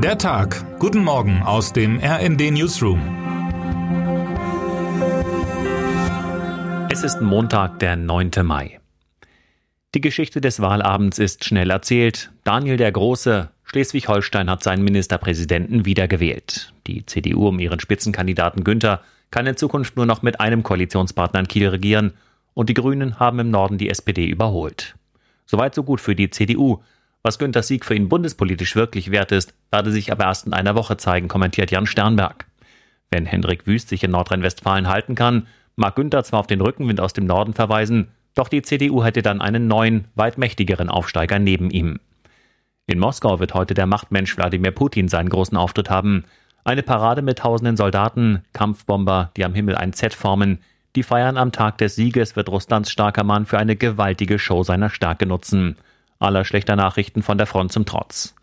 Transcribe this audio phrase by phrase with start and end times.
[0.00, 0.78] Der Tag.
[0.78, 3.00] Guten Morgen aus dem RND Newsroom.
[6.88, 8.30] Es ist Montag, der 9.
[8.44, 8.78] Mai.
[9.96, 12.30] Die Geschichte des Wahlabends ist schnell erzählt.
[12.44, 16.72] Daniel der Große, Schleswig-Holstein hat seinen Ministerpräsidenten wiedergewählt.
[16.86, 19.02] Die CDU um ihren Spitzenkandidaten Günther
[19.32, 22.12] kann in Zukunft nur noch mit einem Koalitionspartner in Kiel regieren
[22.54, 24.94] und die Grünen haben im Norden die SPD überholt.
[25.44, 26.84] Soweit so gut für die CDU.
[27.22, 30.74] Was Günthers Sieg für ihn bundespolitisch wirklich wert ist, werde sich aber erst in einer
[30.74, 32.46] Woche zeigen, kommentiert Jan Sternberg.
[33.10, 37.12] Wenn Hendrik Wüst sich in Nordrhein-Westfalen halten kann, mag Günther zwar auf den Rückenwind aus
[37.12, 42.00] dem Norden verweisen, doch die CDU hätte dann einen neuen, weit mächtigeren Aufsteiger neben ihm.
[42.86, 46.24] In Moskau wird heute der Machtmensch Wladimir Putin seinen großen Auftritt haben.
[46.64, 50.58] Eine Parade mit tausenden Soldaten, Kampfbomber, die am Himmel ein Z formen.
[50.96, 54.90] Die Feiern am Tag des Sieges wird Russlands starker Mann für eine gewaltige Show seiner
[54.90, 55.76] Stärke nutzen
[56.18, 58.34] aller schlechter Nachrichten von der Front zum Trotz.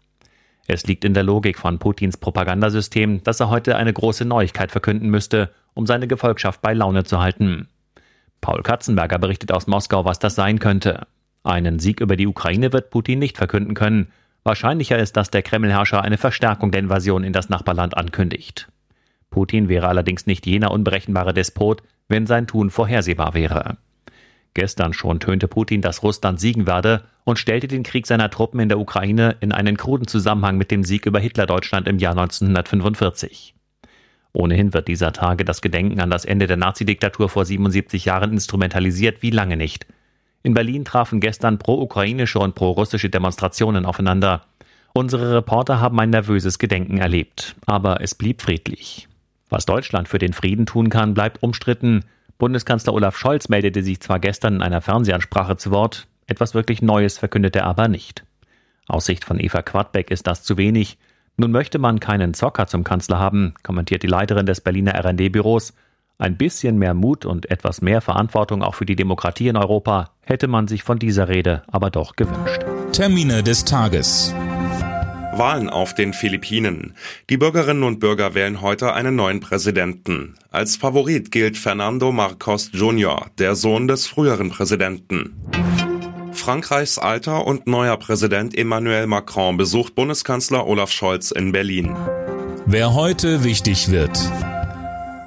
[0.68, 5.10] Es liegt in der Logik von Putins Propagandasystem, dass er heute eine große Neuigkeit verkünden
[5.10, 7.68] müsste, um seine Gefolgschaft bei Laune zu halten.
[8.41, 11.08] Paul Katzenberger berichtet aus Moskau, was das sein könnte.
[11.43, 14.08] Einen Sieg über die Ukraine wird Putin nicht verkünden können.
[14.43, 18.68] Wahrscheinlicher ist, dass der Kremlherrscher eine Verstärkung der Invasion in das Nachbarland ankündigt.
[19.30, 23.77] Putin wäre allerdings nicht jener unberechenbare Despot, wenn sein Tun vorhersehbar wäre.
[24.55, 28.70] Gestern schon tönte Putin, dass Russland siegen werde und stellte den Krieg seiner Truppen in
[28.70, 33.54] der Ukraine in einen kruden Zusammenhang mit dem Sieg über Hitlerdeutschland im Jahr 1945.
[34.31, 39.21] Ohnehin wird dieser Tage das Gedenken an das Ende der Nazidiktatur vor 77 Jahren instrumentalisiert
[39.21, 39.87] wie lange nicht.
[40.43, 44.46] In Berlin trafen gestern pro-ukrainische und pro-russische Demonstrationen aufeinander.
[44.93, 49.07] Unsere Reporter haben ein nervöses Gedenken erlebt, aber es blieb friedlich.
[49.49, 52.05] Was Deutschland für den Frieden tun kann, bleibt umstritten.
[52.37, 57.18] Bundeskanzler Olaf Scholz meldete sich zwar gestern in einer Fernsehansprache zu Wort, etwas wirklich Neues
[57.18, 58.26] verkündete er aber nicht.
[58.87, 60.98] Aus Sicht von Eva Quadbeck ist das zu wenig.
[61.37, 65.73] Nun möchte man keinen Zocker zum Kanzler haben, kommentiert die Leiterin des Berliner RD-Büros.
[66.18, 70.47] Ein bisschen mehr Mut und etwas mehr Verantwortung auch für die Demokratie in Europa hätte
[70.47, 72.62] man sich von dieser Rede aber doch gewünscht.
[72.94, 74.34] Termine des Tages.
[75.38, 76.94] Wahlen auf den Philippinen.
[77.30, 80.35] Die Bürgerinnen und Bürger wählen heute einen neuen Präsidenten.
[80.50, 85.35] Als Favorit gilt Fernando Marcos Jr., der Sohn des früheren Präsidenten.
[86.46, 91.96] Frankreichs alter und neuer Präsident Emmanuel Macron besucht Bundeskanzler Olaf Scholz in Berlin.
[92.68, 94.12] Wer heute wichtig wird.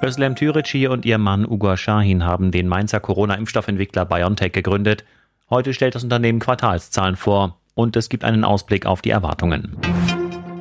[0.01, 5.03] Özlem Türeci und ihr Mann Ugo Shahin haben den Mainzer Corona-Impfstoffentwickler BioNTech gegründet.
[5.49, 9.75] Heute stellt das Unternehmen Quartalszahlen vor und es gibt einen Ausblick auf die Erwartungen.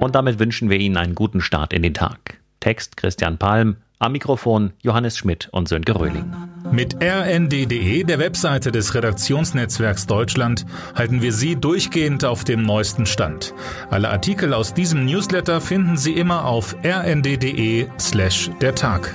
[0.00, 2.40] Und damit wünschen wir Ihnen einen guten Start in den Tag.
[2.58, 6.32] Text Christian Palm, am Mikrofon Johannes Schmidt und Sönke Röhling.
[6.70, 13.54] Mit rnd.de, der Webseite des Redaktionsnetzwerks Deutschland, halten wir Sie durchgehend auf dem neuesten Stand.
[13.90, 19.14] Alle Artikel aus diesem Newsletter finden Sie immer auf rnd.de slash der Tag.